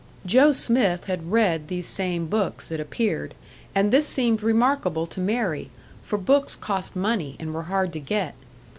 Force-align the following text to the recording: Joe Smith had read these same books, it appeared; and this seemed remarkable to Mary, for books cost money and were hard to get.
Joe 0.25 0.51
Smith 0.51 1.05
had 1.05 1.31
read 1.31 1.67
these 1.67 1.85
same 1.85 2.25
books, 2.25 2.71
it 2.71 2.79
appeared; 2.79 3.35
and 3.75 3.91
this 3.91 4.07
seemed 4.07 4.41
remarkable 4.41 5.05
to 5.05 5.19
Mary, 5.19 5.69
for 6.03 6.17
books 6.17 6.55
cost 6.55 6.95
money 6.95 7.35
and 7.39 7.53
were 7.53 7.61
hard 7.69 7.93
to 7.93 7.99
get. 7.99 8.33